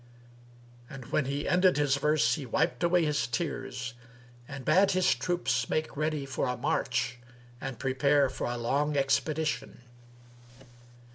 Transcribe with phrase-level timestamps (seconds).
[0.89, 3.93] And when he ended his verse, he wiped away his tears
[4.47, 7.19] and bade his troops make ready for a march
[7.61, 9.81] and prepare for a long expedition.